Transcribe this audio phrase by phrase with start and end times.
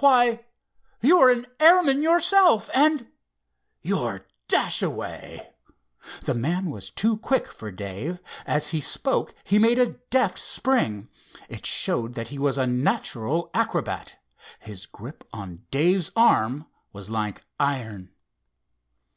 [0.00, 0.44] Why,
[1.02, 5.54] you're an airman yourself and—you're Dashaway!"
[6.22, 8.18] The man was too quick for Dave.
[8.44, 11.08] As he spoke he made a deft spring.
[11.48, 14.16] It showed that he was a natural acrobat.
[14.58, 18.10] His grip on Dave's arm was like iron.